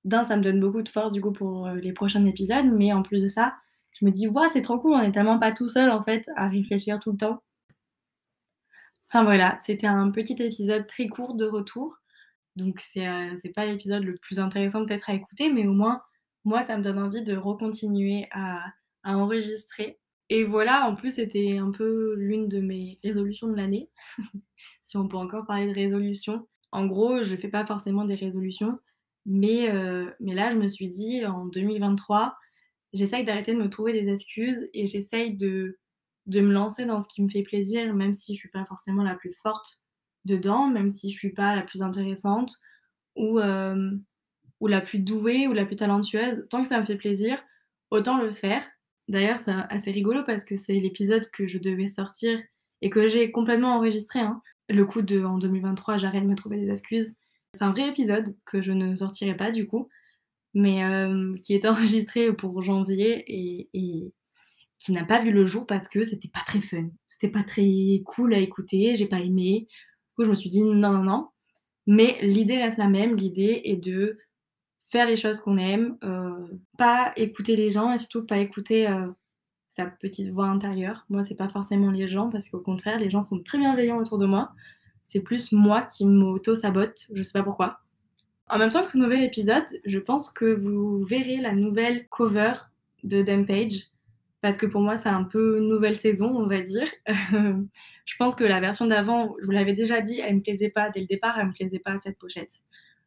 d'un, 0.04 0.24
ça 0.24 0.36
me 0.36 0.42
donne 0.42 0.60
beaucoup 0.60 0.82
de 0.82 0.88
force 0.90 1.14
du 1.14 1.22
coup 1.22 1.32
pour 1.32 1.66
euh, 1.68 1.76
les 1.76 1.92
prochains 1.94 2.26
épisodes, 2.26 2.66
mais 2.70 2.92
en 2.92 3.02
plus 3.02 3.22
de 3.22 3.28
ça, 3.28 3.54
je 3.98 4.04
me 4.04 4.10
dis, 4.10 4.28
waouh, 4.28 4.50
c'est 4.52 4.60
trop 4.60 4.78
cool, 4.78 4.92
on 4.92 5.00
est 5.00 5.12
tellement 5.12 5.38
pas 5.38 5.52
tout 5.52 5.68
seul 5.68 5.90
en 5.90 6.02
fait 6.02 6.28
à 6.36 6.48
réfléchir 6.48 7.00
tout 7.00 7.12
le 7.12 7.18
temps. 7.18 7.42
Enfin 9.08 9.24
voilà, 9.24 9.58
c'était 9.62 9.86
un 9.86 10.10
petit 10.10 10.34
épisode 10.34 10.86
très 10.86 11.06
court 11.06 11.34
de 11.34 11.46
retour. 11.46 12.01
Donc 12.56 12.80
c'est 12.80 13.08
euh, 13.08 13.36
pas 13.54 13.66
l'épisode 13.66 14.04
le 14.04 14.16
plus 14.16 14.38
intéressant 14.38 14.84
peut-être 14.84 15.10
à 15.10 15.14
écouter, 15.14 15.52
mais 15.52 15.66
au 15.66 15.72
moins, 15.72 16.02
moi, 16.44 16.64
ça 16.66 16.76
me 16.76 16.82
donne 16.82 16.98
envie 16.98 17.22
de 17.22 17.36
recontinuer 17.36 18.26
à, 18.32 18.64
à 19.04 19.16
enregistrer. 19.16 20.00
Et 20.28 20.44
voilà, 20.44 20.86
en 20.88 20.94
plus, 20.94 21.16
c'était 21.16 21.58
un 21.58 21.70
peu 21.70 22.14
l'une 22.16 22.48
de 22.48 22.60
mes 22.60 22.98
résolutions 23.02 23.48
de 23.48 23.56
l'année, 23.56 23.90
si 24.82 24.96
on 24.96 25.08
peut 25.08 25.16
encore 25.16 25.46
parler 25.46 25.68
de 25.68 25.74
résolution. 25.74 26.48
En 26.72 26.86
gros, 26.86 27.22
je 27.22 27.36
fais 27.36 27.48
pas 27.48 27.66
forcément 27.66 28.04
des 28.04 28.14
résolutions, 28.14 28.78
mais, 29.26 29.70
euh, 29.70 30.10
mais 30.20 30.34
là, 30.34 30.50
je 30.50 30.56
me 30.56 30.68
suis 30.68 30.88
dit, 30.88 31.24
en 31.26 31.46
2023, 31.46 32.34
j'essaye 32.92 33.24
d'arrêter 33.24 33.54
de 33.54 33.58
me 33.58 33.68
trouver 33.68 33.92
des 33.92 34.10
excuses 34.10 34.68
et 34.72 34.86
j'essaye 34.86 35.36
de, 35.36 35.78
de 36.26 36.40
me 36.40 36.52
lancer 36.52 36.86
dans 36.86 37.00
ce 37.00 37.08
qui 37.08 37.22
me 37.22 37.28
fait 37.28 37.42
plaisir, 37.42 37.94
même 37.94 38.14
si 38.14 38.34
je 38.34 38.40
suis 38.40 38.50
pas 38.50 38.64
forcément 38.64 39.02
la 39.02 39.14
plus 39.14 39.34
forte 39.34 39.82
dedans, 40.24 40.68
même 40.68 40.90
si 40.90 41.10
je 41.10 41.18
suis 41.18 41.32
pas 41.32 41.56
la 41.56 41.62
plus 41.62 41.82
intéressante 41.82 42.56
ou, 43.16 43.38
euh, 43.38 43.90
ou 44.60 44.66
la 44.66 44.80
plus 44.80 44.98
douée 44.98 45.46
ou 45.48 45.52
la 45.52 45.66
plus 45.66 45.76
talentueuse. 45.76 46.46
Tant 46.50 46.62
que 46.62 46.68
ça 46.68 46.78
me 46.78 46.84
fait 46.84 46.96
plaisir, 46.96 47.42
autant 47.90 48.20
le 48.20 48.32
faire. 48.32 48.64
D'ailleurs, 49.08 49.38
c'est 49.44 49.52
assez 49.70 49.90
rigolo 49.90 50.22
parce 50.24 50.44
que 50.44 50.56
c'est 50.56 50.74
l'épisode 50.74 51.28
que 51.30 51.46
je 51.46 51.58
devais 51.58 51.88
sortir 51.88 52.40
et 52.80 52.90
que 52.90 53.06
j'ai 53.06 53.30
complètement 53.32 53.76
enregistré. 53.76 54.20
Hein. 54.20 54.40
Le 54.68 54.84
coup 54.84 55.02
de 55.02 55.22
en 55.24 55.38
2023, 55.38 55.98
j'arrête 55.98 56.22
de 56.22 56.28
me 56.28 56.36
trouver 56.36 56.58
des 56.58 56.70
excuses. 56.70 57.14
C'est 57.54 57.64
un 57.64 57.72
vrai 57.72 57.88
épisode 57.88 58.36
que 58.46 58.62
je 58.62 58.72
ne 58.72 58.94
sortirai 58.94 59.36
pas 59.36 59.50
du 59.50 59.66
coup, 59.66 59.88
mais 60.54 60.84
euh, 60.84 61.36
qui 61.42 61.54
est 61.54 61.66
enregistré 61.66 62.32
pour 62.32 62.62
janvier 62.62 63.24
et, 63.26 63.68
et 63.74 64.12
qui 64.78 64.92
n'a 64.92 65.04
pas 65.04 65.20
vu 65.20 65.30
le 65.30 65.46
jour 65.46 65.66
parce 65.66 65.88
que 65.88 66.02
c'était 66.02 66.28
pas 66.28 66.42
très 66.46 66.60
fun. 66.60 66.88
C'était 67.08 67.30
pas 67.30 67.44
très 67.44 68.02
cool 68.04 68.34
à 68.34 68.38
écouter, 68.38 68.96
j'ai 68.96 69.06
pas 69.06 69.20
aimé. 69.20 69.68
Coup, 70.16 70.24
je 70.24 70.30
me 70.30 70.34
suis 70.34 70.50
dit 70.50 70.64
non, 70.64 70.92
non, 70.92 71.02
non. 71.02 71.28
Mais 71.86 72.16
l'idée 72.22 72.58
reste 72.58 72.78
la 72.78 72.88
même. 72.88 73.16
L'idée 73.16 73.62
est 73.64 73.76
de 73.76 74.18
faire 74.86 75.06
les 75.06 75.16
choses 75.16 75.40
qu'on 75.40 75.56
aime, 75.56 75.96
euh, 76.04 76.46
pas 76.76 77.12
écouter 77.16 77.56
les 77.56 77.70
gens 77.70 77.92
et 77.92 77.98
surtout 77.98 78.26
pas 78.26 78.38
écouter 78.38 78.88
euh, 78.88 79.06
sa 79.68 79.86
petite 79.86 80.28
voix 80.28 80.46
intérieure. 80.46 81.06
Moi, 81.08 81.22
c'est 81.22 81.34
pas 81.34 81.48
forcément 81.48 81.90
les 81.90 82.08
gens 82.08 82.28
parce 82.28 82.50
qu'au 82.50 82.60
contraire, 82.60 82.98
les 82.98 83.08
gens 83.08 83.22
sont 83.22 83.42
très 83.42 83.56
bienveillants 83.56 83.98
autour 83.98 84.18
de 84.18 84.26
moi. 84.26 84.52
C'est 85.04 85.20
plus 85.20 85.52
moi 85.52 85.82
qui 85.82 86.04
m'auto-sabote, 86.04 87.06
je 87.12 87.22
sais 87.22 87.32
pas 87.32 87.42
pourquoi. 87.42 87.80
En 88.50 88.58
même 88.58 88.68
temps 88.68 88.82
que 88.82 88.90
ce 88.90 88.98
nouvel 88.98 89.22
épisode, 89.22 89.64
je 89.86 89.98
pense 89.98 90.30
que 90.30 90.44
vous 90.44 91.02
verrez 91.04 91.38
la 91.38 91.54
nouvelle 91.54 92.06
cover 92.08 92.52
de 93.02 93.22
Page 93.44 93.91
parce 94.42 94.56
que 94.56 94.66
pour 94.66 94.80
moi, 94.80 94.96
c'est 94.96 95.08
un 95.08 95.24
peu 95.24 95.60
nouvelle 95.60 95.96
saison, 95.96 96.36
on 96.36 96.48
va 96.48 96.60
dire. 96.60 96.88
je 97.06 98.16
pense 98.18 98.34
que 98.34 98.44
la 98.44 98.60
version 98.60 98.86
d'avant, 98.86 99.34
je 99.40 99.46
vous 99.46 99.52
l'avais 99.52 99.72
déjà 99.72 100.00
dit, 100.00 100.20
elle 100.20 100.36
me 100.36 100.40
plaisait 100.42 100.70
pas 100.70 100.90
dès 100.90 101.00
le 101.00 101.06
départ, 101.06 101.38
elle 101.38 101.46
me 101.46 101.52
plaisait 101.52 101.78
pas 101.78 101.96
cette 101.98 102.18
pochette. 102.18 102.60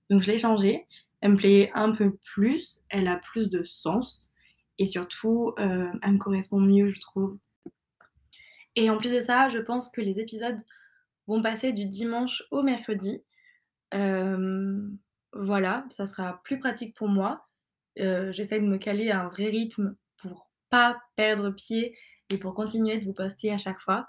Donc 0.10 0.22
je 0.22 0.32
l'ai 0.32 0.38
changée. 0.38 0.88
Elle 1.22 1.32
me 1.32 1.38
plaît 1.38 1.72
un 1.74 1.94
peu 1.94 2.16
plus, 2.24 2.84
elle 2.90 3.08
a 3.08 3.18
plus 3.18 3.50
de 3.50 3.64
sens 3.64 4.32
et 4.78 4.88
surtout, 4.88 5.54
euh, 5.60 5.92
elle 6.04 6.14
me 6.14 6.18
correspond 6.18 6.60
mieux, 6.60 6.88
je 6.88 7.00
trouve. 7.02 7.38
Et 8.76 8.90
en 8.90 8.98
plus 8.98 9.12
de 9.12 9.22
ça, 9.22 9.50
je 9.50 9.60
pense 9.60 9.90
que 9.90 10.02
les 10.02 10.20
épisodes 10.20 10.60
vont 11.28 11.42
passer 11.42 11.74
du 11.74 11.86
dimanche 11.86 12.44
au 12.52 12.62
mercredi. 12.62 13.24
Euh, 13.94 14.88
voilà, 15.34 15.86
ça 15.92 16.08
sera 16.08 16.42
plus 16.44 16.60
pratique 16.60 16.96
pour 16.96 17.08
moi. 17.08 17.48
Euh, 18.00 18.32
j'essaie 18.32 18.60
de 18.60 18.68
me 18.68 18.78
caler 18.78 19.12
un 19.12 19.28
vrai 19.28 19.46
rythme 19.46 19.96
perdre 21.16 21.52
pied 21.52 21.98
et 22.30 22.38
pour 22.38 22.54
continuer 22.54 22.98
de 22.98 23.06
vous 23.06 23.14
poster 23.14 23.52
à 23.52 23.58
chaque 23.58 23.80
fois. 23.80 24.08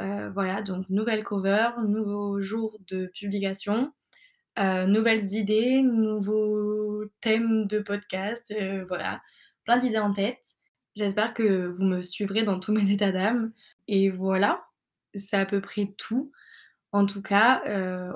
Euh, 0.00 0.30
voilà, 0.30 0.62
donc 0.62 0.88
nouvelle 0.90 1.22
cover, 1.22 1.70
nouveau 1.86 2.42
jour 2.42 2.76
de 2.88 3.06
publication, 3.06 3.92
euh, 4.58 4.86
nouvelles 4.86 5.34
idées, 5.34 5.82
nouveaux 5.82 7.04
thèmes 7.20 7.66
de 7.66 7.78
podcast, 7.78 8.52
euh, 8.60 8.84
voilà, 8.88 9.22
plein 9.64 9.78
d'idées 9.78 9.98
en 9.98 10.12
tête. 10.12 10.42
J'espère 10.96 11.34
que 11.34 11.66
vous 11.66 11.84
me 11.84 12.02
suivrez 12.02 12.42
dans 12.42 12.58
tous 12.58 12.72
mes 12.74 12.90
états 12.90 13.12
d'âme. 13.12 13.52
Et 13.88 14.10
voilà, 14.10 14.64
c'est 15.14 15.36
à 15.36 15.46
peu 15.46 15.60
près 15.60 15.94
tout. 15.98 16.32
En 16.92 17.06
tout 17.06 17.22
cas, 17.22 17.62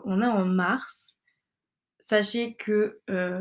on 0.04 0.22
est 0.22 0.26
en 0.26 0.44
mars. 0.46 1.16
sachez 1.98 2.54
que, 2.54 3.00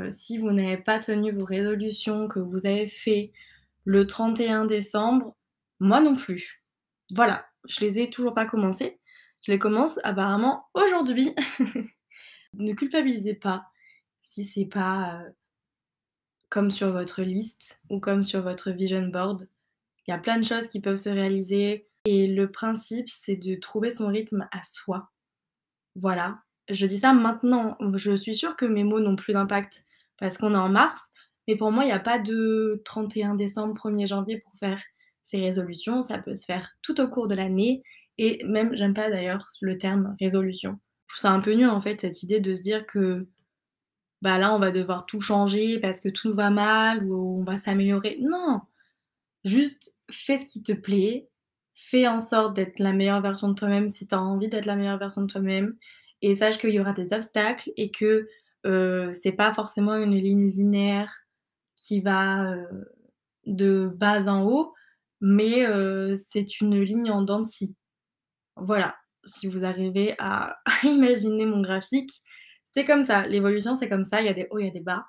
si 0.09 0.37
vous 0.37 0.51
n'avez 0.51 0.77
pas 0.77 0.99
tenu 0.99 1.31
vos 1.31 1.45
résolutions 1.45 2.27
que 2.27 2.39
vous 2.39 2.65
avez 2.65 2.87
fait 2.87 3.31
le 3.87 4.05
31 4.05 4.65
décembre, 4.65 5.33
moi 5.79 6.01
non 6.01 6.13
plus. 6.13 6.61
Voilà, 7.15 7.47
je 7.69 7.79
les 7.79 7.99
ai 7.99 8.09
toujours 8.09 8.33
pas 8.33 8.45
commencées. 8.45 8.99
Je 9.45 9.51
les 9.53 9.59
commence 9.59 9.99
apparemment 10.03 10.67
aujourd'hui. 10.73 11.33
Ne 12.53 12.73
culpabilisez 12.73 13.35
pas 13.35 13.65
si 14.21 14.43
c'est 14.43 14.65
pas, 14.65 15.21
heu 15.21 15.35
comme 16.49 16.69
sur 16.69 16.91
votre 16.91 17.21
liste 17.21 17.81
ou 17.89 17.99
comme 17.99 18.23
sur 18.23 18.41
votre 18.41 18.71
vision 18.71 19.07
board. 19.07 19.47
Il 20.07 20.11
y 20.11 20.13
a 20.13 20.17
plein 20.17 20.39
de 20.39 20.45
choses 20.45 20.69
qui 20.69 20.81
peuvent 20.81 20.95
se 20.95 21.09
réaliser 21.09 21.87
et 22.05 22.25
le 22.25 22.49
principe, 22.49 23.09
c'est 23.09 23.35
de 23.35 23.55
trouver 23.55 23.91
son 23.91 24.07
rythme 24.07 24.47
à 24.51 24.63
soi. 24.63 25.11
Voilà. 25.95 26.39
Je 26.69 26.85
dis 26.85 26.99
ça 26.99 27.13
maintenant, 27.13 27.77
je 27.95 28.15
suis 28.15 28.33
sûre 28.33 28.55
que 28.55 28.65
mes 28.65 28.83
mots 28.83 29.01
n'ont 29.01 29.17
plus 29.17 29.33
d'impact 29.33 29.85
parce 30.17 30.37
qu'on 30.37 30.53
est 30.53 30.57
en 30.57 30.69
mars, 30.69 31.11
mais 31.47 31.55
pour 31.55 31.71
moi, 31.71 31.85
il 31.85 31.89
y 31.89 31.91
a 31.91 31.99
pas 31.99 32.19
de 32.19 32.81
31 32.85 33.35
décembre, 33.35 33.73
1er 33.75 34.07
janvier 34.07 34.39
pour 34.39 34.53
faire 34.59 34.81
ses 35.23 35.39
résolutions. 35.41 36.01
Ça 36.01 36.17
peut 36.19 36.35
se 36.35 36.45
faire 36.45 36.71
tout 36.81 36.99
au 37.01 37.07
cours 37.09 37.27
de 37.27 37.35
l'année 37.35 37.83
et 38.17 38.43
même 38.45 38.75
j'aime 38.75 38.93
pas 38.93 39.09
d'ailleurs 39.09 39.45
le 39.61 39.77
terme 39.77 40.15
résolution. 40.19 40.79
Je 41.07 41.15
trouve 41.15 41.21
ça 41.21 41.31
un 41.31 41.39
peu 41.41 41.53
nul 41.53 41.69
en 41.69 41.79
fait 41.81 42.01
cette 42.01 42.23
idée 42.23 42.39
de 42.41 42.55
se 42.55 42.61
dire 42.61 42.85
que, 42.87 43.27
bah, 44.21 44.37
là, 44.39 44.53
on 44.55 44.59
va 44.59 44.71
devoir 44.71 45.05
tout 45.05 45.21
changer 45.21 45.79
parce 45.79 46.01
que 46.01 46.09
tout 46.09 46.33
va 46.33 46.49
mal 46.51 47.05
ou 47.05 47.39
on 47.41 47.43
va 47.43 47.57
s'améliorer. 47.57 48.17
Non! 48.21 48.61
Juste 49.45 49.95
fais 50.11 50.39
ce 50.39 50.45
qui 50.45 50.63
te 50.63 50.73
plaît, 50.73 51.29
fais 51.75 52.07
en 52.07 52.19
sorte 52.21 52.55
d'être 52.55 52.79
la 52.79 52.93
meilleure 52.93 53.21
version 53.21 53.49
de 53.49 53.55
toi-même 53.55 53.87
si 53.87 54.07
tu 54.07 54.15
as 54.15 54.21
envie 54.21 54.49
d'être 54.49 54.65
la 54.65 54.75
meilleure 54.75 54.99
version 54.99 55.21
de 55.23 55.27
toi-même 55.27 55.75
et 56.21 56.35
sache 56.35 56.59
qu'il 56.59 56.71
y 56.71 56.79
aura 56.79 56.93
des 56.93 57.13
obstacles 57.13 57.71
et 57.77 57.91
que, 57.91 58.27
heu, 58.65 59.09
c'est 59.11 59.31
pas 59.33 59.53
forcément 59.53 59.95
une 59.97 60.15
ligne 60.15 60.49
linéaire 60.51 61.13
qui 61.77 62.01
va, 62.01 62.53
de 63.45 63.89
bas 63.95 64.27
en 64.27 64.43
haut, 64.43 64.73
mais 65.21 65.65
c'est 66.29 66.59
une 66.59 66.81
ligne 66.81 67.11
en 67.11 67.21
dents 67.21 67.39
de 67.39 67.45
scie. 67.45 67.75
Voilà, 68.57 68.95
si 69.23 69.47
vous 69.47 69.65
arrivez 69.65 70.15
à 70.19 70.57
imaginer 70.83 71.45
mon 71.45 71.61
graphique, 71.61 72.11
c'est 72.73 72.85
comme 72.85 73.05
ça, 73.05 73.25
l'évolution 73.27 73.75
c'est 73.75 73.89
comme 73.89 74.03
ça, 74.03 74.21
il 74.21 74.25
y 74.25 74.29
a 74.29 74.33
des 74.33 74.47
hauts, 74.51 74.59
il 74.59 74.65
y 74.65 74.69
a 74.69 74.73
des 74.73 74.81
bas. 74.81 75.05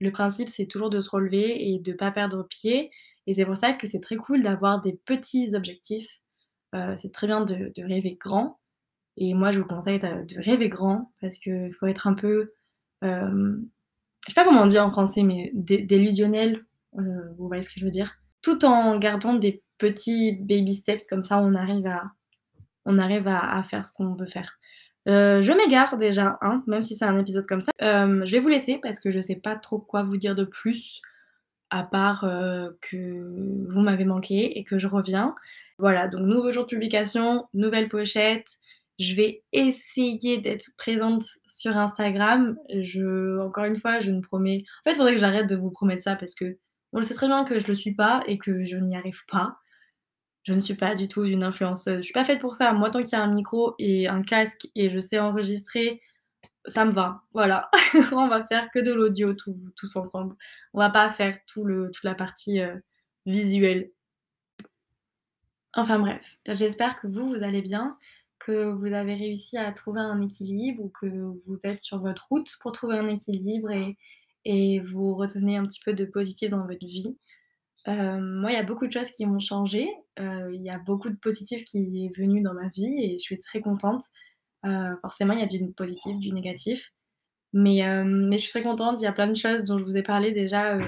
Le 0.00 0.12
principe, 0.12 0.48
c'est 0.48 0.66
toujours 0.66 0.90
de 0.90 1.00
se 1.00 1.10
relever 1.10 1.72
et 1.72 1.80
de 1.80 1.92
pas 1.92 2.12
perdre 2.12 2.44
pied 2.44 2.90
et 3.26 3.34
c'est 3.34 3.44
pour 3.44 3.56
ça 3.56 3.72
que 3.72 3.86
c'est 3.86 4.00
très 4.00 4.16
cool 4.16 4.42
d'avoir 4.42 4.80
des 4.80 4.94
petits 5.04 5.54
objectifs. 5.54 6.08
C'est 6.96 7.12
très 7.12 7.26
bien 7.26 7.44
de 7.44 7.72
rêver 7.82 8.16
grand 8.20 8.58
et 9.16 9.34
moi 9.34 9.50
je 9.52 9.60
vous 9.60 9.66
conseille 9.66 9.98
de 9.98 10.40
rêver 10.40 10.68
grand 10.68 11.12
parce 11.20 11.38
qu'il 11.38 11.72
faut 11.74 11.86
être 11.86 12.06
un 12.06 12.14
peu, 12.14 12.52
je 14.28 14.34
sais 14.34 14.34
pas 14.34 14.44
comment 14.44 14.62
on 14.62 14.66
dit 14.66 14.78
en 14.78 14.90
français, 14.90 15.22
mais 15.22 15.50
dé 15.54 15.82
délusionnel, 15.82 16.64
heu, 16.98 17.34
vous 17.38 17.48
voyez 17.48 17.62
ce 17.62 17.70
que 17.70 17.80
je 17.80 17.84
veux 17.84 17.90
dire? 17.90 18.20
Tout 18.42 18.64
en 18.64 18.98
gardant 18.98 19.34
des 19.34 19.62
petits 19.78 20.36
baby 20.40 20.74
steps 20.74 21.06
comme 21.08 21.22
ça 21.22 21.38
on 21.38 21.54
arrive 21.54 21.86
à 21.86 22.04
on 22.84 22.98
arrive 22.98 23.26
à 23.28 23.62
faire 23.62 23.84
ce 23.84 23.92
qu'on 23.92 24.14
veut 24.14 24.26
faire. 24.26 24.58
Heu, 25.08 25.40
je 25.42 25.52
m'égare 25.52 25.96
déjà, 25.96 26.38
même 26.66 26.82
si 26.82 26.96
c'est 26.96 27.04
un 27.04 27.18
épisode 27.18 27.46
comme 27.46 27.60
ça. 27.60 27.72
Hem, 27.78 28.24
je 28.26 28.32
vais 28.32 28.40
vous 28.40 28.48
laisser 28.48 28.78
parce 28.82 29.00
que 29.00 29.10
je 29.10 29.20
sais 29.20 29.36
pas 29.36 29.56
trop 29.56 29.78
quoi 29.78 30.02
vous 30.02 30.16
dire 30.16 30.34
de 30.34 30.44
plus, 30.44 31.00
à 31.70 31.82
part, 31.82 32.20
que 32.82 33.66
vous 33.70 33.80
m'avez 33.80 34.04
manqué 34.04 34.58
et 34.58 34.64
que 34.64 34.78
je 34.78 34.86
reviens. 34.86 35.34
Voilà, 35.78 36.08
donc 36.08 36.22
nouveau 36.22 36.50
jour 36.52 36.64
de 36.64 36.68
publication, 36.68 37.46
nouvelle 37.54 37.88
pochette. 37.88 38.58
Je 38.98 39.14
vais 39.14 39.44
essayer 39.52 40.38
d'être 40.38 40.70
présente 40.76 41.22
sur 41.46 41.76
Instagram. 41.76 42.56
Je 42.68 43.38
encore 43.40 43.64
une 43.64 43.76
fois, 43.76 44.00
je 44.00 44.10
ne 44.10 44.20
promets 44.20 44.64
en 44.80 44.82
fait, 44.84 44.92
il 44.92 44.96
faudrait 44.96 45.14
que 45.14 45.20
j'arrête 45.20 45.48
de 45.48 45.56
vous 45.56 45.70
promettre 45.70 46.02
ça 46.02 46.16
parce 46.16 46.34
qu'on 46.34 46.98
le 46.98 47.02
sait 47.02 47.14
très 47.14 47.28
bien 47.28 47.44
que 47.44 47.60
je 47.60 47.66
le 47.68 47.74
suis 47.74 47.94
pas 47.94 48.22
et 48.26 48.38
que 48.38 48.64
je 48.64 48.76
n'y 48.76 48.96
arrive 48.96 49.24
pas. 49.26 49.58
Je 50.44 50.54
ne 50.54 50.60
suis 50.60 50.74
pas 50.74 50.94
du 50.94 51.08
tout 51.08 51.24
une 51.24 51.44
influenceuse, 51.44 51.98
je 51.98 52.02
suis 52.02 52.12
pas 52.12 52.24
faite 52.24 52.40
pour 52.40 52.54
ça. 52.56 52.72
Moi, 52.72 52.90
tant 52.90 53.00
qu'il 53.00 53.10
y 53.12 53.14
a 53.16 53.22
un 53.22 53.32
micro 53.32 53.74
et 53.78 54.08
un 54.08 54.22
casque 54.22 54.68
et 54.74 54.88
je 54.90 54.98
sais 54.98 55.18
enregistrer, 55.18 56.00
ça 56.66 56.84
me 56.84 56.92
va. 56.92 57.22
Voilà, 57.34 57.70
on 58.12 58.28
va 58.28 58.44
faire 58.44 58.70
que 58.70 58.78
de 58.80 58.92
l'audio 58.92 59.34
tous 59.34 59.56
tous 59.76 59.96
ensemble. 59.96 60.36
On 60.74 60.80
va 60.80 60.90
pas 60.90 61.10
faire 61.10 61.38
tout 61.46 61.64
le 61.64 61.90
toute 61.90 62.04
la 62.04 62.14
partie, 62.14 62.60
heu, 62.60 62.82
visuelle. 63.26 63.90
Enfin 65.74 65.98
bref, 65.98 66.38
j'espère 66.46 67.00
que 67.00 67.06
vous, 67.06 67.28
vous 67.28 67.42
allez 67.42 67.62
bien, 67.62 67.96
que 68.40 68.72
vous 68.72 68.86
avez 68.94 69.14
réussi 69.14 69.56
à 69.58 69.72
trouver 69.72 70.00
un 70.00 70.20
équilibre 70.22 70.82
ou 70.84 70.90
que 70.90 71.06
vous 71.06 71.58
êtes 71.64 71.80
sur 71.80 72.00
votre 72.00 72.28
route 72.30 72.50
pour 72.60 72.72
trouver 72.72 72.98
un 72.98 73.08
équilibre 73.08 73.70
et 73.70 73.96
et 74.44 74.80
vous 74.80 75.14
retenez 75.16 75.56
un 75.56 75.66
petit 75.66 75.80
peu 75.84 75.92
de 75.94 76.04
positif 76.06 76.50
dans 76.50 76.66
votre 76.66 76.86
vie. 76.86 77.18
Heu, 77.88 78.20
moi, 78.20 78.50
il 78.52 78.54
y 78.54 78.58
a 78.58 78.62
beaucoup 78.64 78.86
de 78.86 78.92
choses 78.92 79.10
qui 79.10 79.26
ont 79.26 79.38
changé, 79.40 79.88
heu, 80.20 80.54
il 80.54 80.62
y 80.62 80.70
a 80.70 80.78
beaucoup 80.78 81.10
de 81.10 81.16
positif 81.16 81.64
qui 81.64 82.06
est 82.06 82.16
venu 82.18 82.42
dans 82.42 82.54
ma 82.54 82.68
vie 82.68 83.04
et 83.04 83.12
je 83.18 83.22
suis 83.24 83.38
très 83.38 83.60
contente. 83.60 84.02
Heu, 84.66 84.96
forcément, 85.02 85.34
il 85.34 85.40
y 85.40 85.42
a 85.42 85.46
du 85.46 85.72
positif, 85.74 86.16
du 86.18 86.32
négatif, 86.32 86.92
mais 87.54 87.82
mais 88.04 88.38
je 88.38 88.42
suis 88.44 88.50
très 88.52 88.62
contente. 88.62 89.00
Il 89.00 89.04
y 89.04 89.08
a 89.08 89.12
plein 89.12 89.28
de 89.28 89.36
choses 89.36 89.64
dont 89.64 89.78
je 89.78 89.84
vous 89.84 89.96
ai 89.98 90.02
parlé 90.04 90.32
déjà, 90.32 90.78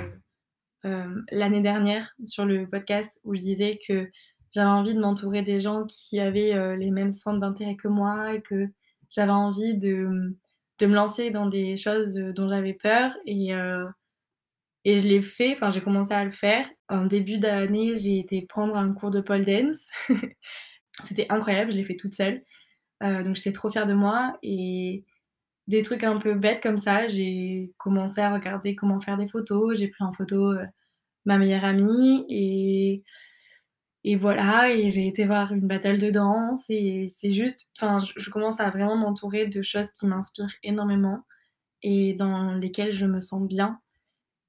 l'année 1.30 1.60
dernière 1.60 2.14
sur 2.24 2.44
le 2.46 2.68
podcast 2.68 3.20
où 3.24 3.34
je 3.34 3.40
disais 3.40 3.78
que 3.86 4.10
j'avais 4.52 4.70
envie 4.70 4.94
de 4.94 5.00
m'entourer 5.00 5.42
des 5.42 5.60
gens 5.60 5.84
qui 5.86 6.20
avaient, 6.20 6.54
heu, 6.54 6.74
les 6.76 6.90
mêmes 6.90 7.12
centres 7.12 7.40
d'intérêt 7.40 7.76
que 7.76 7.88
moi 7.88 8.34
et 8.34 8.42
que 8.42 8.68
j'avais 9.10 9.32
envie 9.32 9.74
de, 9.76 10.36
de 10.78 10.86
me 10.86 10.94
lancer 10.94 11.30
dans 11.30 11.46
des 11.46 11.76
choses, 11.76 12.18
heu, 12.18 12.32
dont 12.32 12.48
j'avais 12.48 12.74
peur 12.74 13.12
et 13.26 13.54
heu 13.54 13.86
et 14.84 15.00
je 15.00 15.06
l'ai 15.06 15.20
fait, 15.22 15.52
enfin 15.52 15.70
j'ai 15.70 15.82
commencé 15.82 16.12
à 16.14 16.24
le 16.24 16.30
faire. 16.30 16.64
En 16.88 17.04
début 17.06 17.38
d'année, 17.38 17.96
j'ai 17.96 18.18
été 18.18 18.42
prendre 18.42 18.76
un 18.76 18.92
cours 18.92 19.10
de 19.10 19.20
pole 19.20 19.44
dance. 19.44 19.88
C'était 21.06 21.26
incroyable, 21.30 21.72
je 21.72 21.76
l'ai 21.76 21.84
fait 21.84 21.96
toute 21.96 22.12
seule, 22.14 22.42
donc 23.02 23.36
j'étais 23.36 23.52
trop 23.52 23.70
fière 23.70 23.86
de 23.86 23.94
moi 23.94 24.38
et 24.42 25.04
des 25.68 25.82
trucs 25.82 26.04
un 26.04 26.18
peu 26.18 26.34
bêtes 26.34 26.62
comme 26.62 26.78
ça, 26.78 27.08
j'ai 27.08 27.72
commencé 27.78 28.20
à 28.20 28.34
regarder 28.34 28.76
comment 28.76 29.00
faire 29.00 29.18
des 29.18 29.26
photos. 29.28 29.78
J'ai 29.78 29.88
pris 29.88 30.04
en 30.04 30.12
photo, 30.12 30.54
ma 31.26 31.38
meilleure 31.38 31.64
amie 31.64 32.26
et 32.30 33.04
et 34.04 34.16
voilà 34.16 34.72
et 34.72 34.90
j'ai 34.90 35.06
été 35.06 35.26
voir 35.26 35.52
une 35.52 35.66
battle 35.66 35.98
de 35.98 36.10
danse 36.10 36.64
et 36.70 37.06
c'est 37.08 37.30
juste 37.30 37.70
enfin, 37.76 37.98
je 38.16 38.30
commence 38.30 38.60
à 38.60 38.70
vraiment 38.70 38.96
m'entourer 38.96 39.46
de 39.46 39.62
choses 39.62 39.90
qui 39.92 40.06
m'inspirent 40.06 40.54
énormément 40.62 41.24
et 41.82 42.14
dans 42.14 42.54
lesquelles 42.54 42.92
je 42.94 43.06
me 43.06 43.20
sens 43.20 43.46
bien 43.46 43.80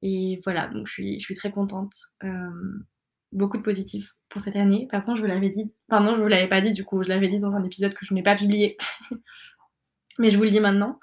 et 0.01 0.41
voilà, 0.43 0.67
donc 0.67 0.88
je 0.88 0.93
suis 0.93 1.20
je 1.20 1.25
suis 1.25 1.36
très 1.36 1.51
contente. 1.51 1.93
Hem, 2.22 2.86
beaucoup 3.31 3.58
de 3.58 3.63
positif 3.63 4.15
pour 4.29 4.41
cette 4.41 4.55
année. 4.55 4.81
Toute 4.81 4.91
façon, 4.91 5.15
je 5.15 5.22
vous 5.22 5.27
l'avais 5.27 5.50
dit 5.50 5.72
enfin 5.89 6.03
non, 6.03 6.15
je 6.15 6.22
vous 6.22 6.27
l'avais 6.27 6.48
pas 6.48 6.62
dit 6.62 6.74
du 6.74 6.84
coup, 6.84 7.03
je 7.03 7.10
l'avais 7.10 7.27
dit 7.29 7.39
dans 7.39 7.53
un 7.53 7.63
épisode 7.63 7.93
que 7.93 8.05
je 8.05 8.13
n'ai 8.13 8.24
pas 8.24 8.36
publié. 8.36 8.77
Mais 10.20 10.29
je 10.29 10.38
vous 10.38 10.43
le 10.43 10.50
dis 10.50 10.60
maintenant, 10.60 11.00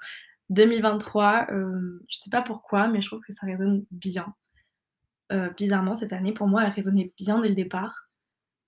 2023, 0.49 1.47
hem, 1.49 1.99
je 2.09 2.17
sais 2.17 2.29
pas 2.29 2.41
pourquoi, 2.41 2.87
mais 2.87 3.01
je 3.01 3.07
trouve 3.07 3.21
que 3.21 3.33
ça 3.33 3.45
résonne 3.45 3.85
bien. 3.91 4.33
Heu, 5.31 5.51
bizarrement 5.57 5.95
cette 5.95 6.13
année 6.13 6.33
pour 6.33 6.47
moi, 6.47 6.63
elle 6.63 6.71
résonnait 6.71 7.13
bien 7.17 7.39
dès 7.41 7.49
le 7.49 7.55
départ. 7.55 8.08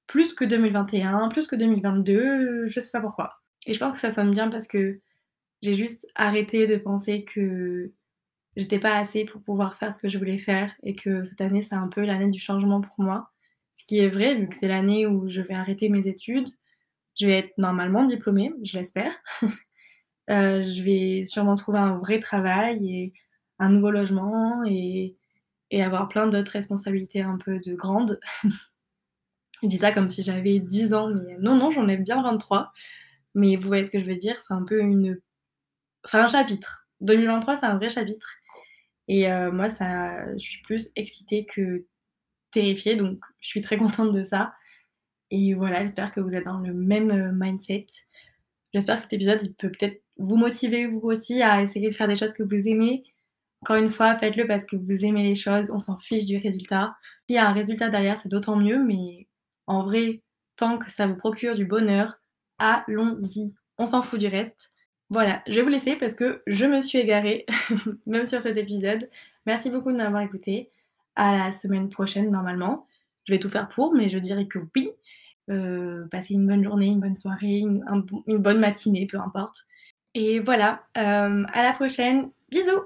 Plus 0.07 0.33
que 0.33 0.45
2021, 0.45 1.29
plus 1.29 1.47
que 1.47 1.55
2022, 1.55 2.67
je 2.67 2.79
sais 2.79 2.91
pas 2.91 3.01
pourquoi 3.01 3.41
et 3.65 3.73
je 3.73 3.79
pense 3.79 3.91
que 3.93 3.99
ça 3.99 4.13
sonne 4.13 4.31
bien 4.31 4.49
parce 4.49 4.67
que 4.67 4.99
j'ai 5.61 5.73
juste 5.73 6.07
arrêté 6.15 6.65
de 6.65 6.77
penser 6.77 7.23
que 7.23 7.91
j'étais 8.57 8.79
pas 8.79 8.97
assez 8.97 9.25
pour 9.25 9.41
pouvoir 9.41 9.77
faire 9.77 9.93
ce 9.93 9.99
que 9.99 10.07
je 10.07 10.17
voulais 10.17 10.39
faire 10.39 10.75
et 10.83 10.95
que 10.95 11.23
cette 11.23 11.41
année, 11.41 11.61
c'est 11.61 11.75
un 11.75 11.87
peu 11.87 12.01
l'année 12.03 12.29
du 12.29 12.39
changement 12.39 12.81
pour 12.81 12.95
moi. 12.97 13.29
Ce 13.73 13.83
qui 13.83 13.99
est 13.99 14.09
vrai 14.09 14.35
vu 14.35 14.49
que 14.49 14.55
c'est 14.55 14.67
l'année 14.67 15.07
où 15.07 15.29
je 15.29 15.41
vais 15.41 15.53
arrêter 15.53 15.89
mes 15.89 16.07
études. 16.07 16.49
Je 17.19 17.27
vais 17.27 17.39
être 17.39 17.57
normalement 17.57 18.05
diplômée, 18.05 18.51
je 18.63 18.77
l'espère. 18.77 19.13
Heu, 20.29 20.63
je 20.63 20.83
vais 20.83 21.25
sûrement 21.25 21.55
trouver 21.55 21.79
un 21.79 21.97
vrai 21.99 22.19
travail 22.19 22.89
et 22.89 23.13
un 23.59 23.69
nouveau 23.69 23.91
logement 23.91 24.63
et 24.65 25.15
avoir 25.71 26.09
plein 26.09 26.27
d'autres 26.27 26.51
responsabilités 26.51 27.21
un 27.21 27.37
peu 27.37 27.59
de 27.59 27.73
grande. 27.75 28.19
Je 29.63 29.67
dis 29.67 29.77
ça 29.77 29.91
comme 29.91 30.07
si 30.07 30.23
j'avais 30.23 30.59
10 30.59 30.93
ans, 30.93 31.09
mais 31.13 31.37
non, 31.39 31.55
non, 31.55 31.71
j'en 31.71 31.87
ai 31.87 31.97
bien 31.97 32.21
23, 32.21 32.71
mais 33.35 33.55
vous 33.55 33.67
voyez 33.67 33.85
ce 33.85 33.91
que 33.91 33.99
je 33.99 34.05
veux 34.05 34.15
dire? 34.15 34.37
C'est 34.37 34.53
un 34.53 34.63
peu 34.63 34.79
une 34.81 35.19
c'est 36.05 36.17
un 36.19 36.27
chapitre. 36.27 36.87
2023, 37.01 37.57
c'est 37.57 37.65
un 37.67 37.77
vrai 37.77 37.89
chapitre 37.89 38.29
et 39.09 39.29
heu, 39.31 39.51
moi 39.51 39.69
ça 39.71 40.33
je 40.35 40.39
suis 40.39 40.61
plus 40.63 40.91
excitée 40.97 41.45
que 41.45 41.85
terrifiée, 42.51 42.95
donc 42.97 43.19
je 43.41 43.49
suis 43.49 43.61
très 43.61 43.77
contente 43.77 44.13
de 44.13 44.23
ça 44.23 44.53
et 45.31 45.53
voilà, 45.55 45.83
j'espère 45.83 46.11
que 46.11 46.21
vous 46.21 46.35
êtes 46.35 46.45
dans 46.45 46.59
le 46.59 46.73
même, 46.73 47.11
heu, 47.11 47.31
mindset. 47.33 47.87
J'espère 48.73 48.97
que 48.97 49.01
cet 49.03 49.13
épisode, 49.13 49.39
il 49.43 49.53
peut 49.53 49.71
peut-être 49.71 50.01
vous 50.17 50.37
motiver 50.37 50.87
vous 50.87 50.99
aussi 51.03 51.41
à 51.41 51.61
essayer 51.61 51.89
de 51.89 51.93
faire 51.93 52.07
des 52.07 52.15
choses 52.15 52.33
que 52.33 52.43
vous 52.43 52.67
aimez. 52.67 53.03
Encore 53.63 53.77
une 53.77 53.89
fois, 53.89 54.17
faites-le 54.17 54.47
parce 54.47 54.65
que 54.65 54.75
vous 54.77 55.05
aimez 55.05 55.23
les 55.23 55.35
choses, 55.35 55.71
on 55.71 55.79
s'en 55.79 55.99
fiche 55.99 56.25
du 56.25 56.37
résultat. 56.37 56.95
S'il 57.27 57.35
y 57.37 57.39
a 57.39 57.49
un 57.49 57.53
résultat 57.53 57.89
derrière, 57.89 58.17
c'est 58.19 58.29
d'autant 58.29 58.55
mieux, 58.57 58.83
mais 58.83 59.27
en 59.71 59.83
vrai, 59.83 60.21
tant 60.57 60.77
que 60.77 60.91
ça 60.91 61.07
vous 61.07 61.15
procure 61.15 61.55
du 61.55 61.65
bonheur, 61.65 62.19
allons-y. 62.59 63.53
On 63.77 63.85
s'en 63.85 64.01
fout 64.01 64.19
du 64.19 64.27
reste. 64.27 64.71
Voilà, 65.09 65.41
je 65.47 65.53
vais 65.53 65.61
vous 65.61 65.69
laisser 65.69 65.95
parce 65.95 66.13
que 66.13 66.41
je 66.47 66.65
me 66.65 66.81
suis 66.81 66.99
égarée, 66.99 67.45
même 68.05 68.27
sur 68.27 68.41
cet 68.41 68.57
épisode. 68.57 69.09
Merci 69.45 69.69
beaucoup 69.69 69.91
de 69.91 69.97
m'avoir 69.97 70.21
écoutée. 70.21 70.69
À 71.15 71.37
la 71.37 71.51
semaine 71.51 71.89
prochaine 71.89 72.29
normalement. 72.31 72.87
Je 73.25 73.33
vais 73.33 73.39
tout 73.39 73.49
faire 73.49 73.69
pour, 73.69 73.93
mais 73.93 74.09
je 74.09 74.19
dirais 74.19 74.47
que 74.47 74.59
oui. 74.75 74.89
Heu, 75.49 76.07
passez 76.11 76.33
une 76.33 76.47
bonne 76.47 76.63
journée, 76.63 76.87
une 76.87 76.99
bonne 76.99 77.15
soirée, 77.15 77.59
une 77.59 77.83
un 77.87 77.97
bon 77.97 78.23
une 78.27 78.37
bonne 78.37 78.59
matinée, 78.59 79.05
peu 79.07 79.19
importe 79.19 79.67
et 80.13 80.39
voilà, 80.39 80.83
hem, 80.95 81.47
à 81.53 81.63
la 81.63 81.73
prochaine. 81.73 82.31
Bisous! 82.49 82.83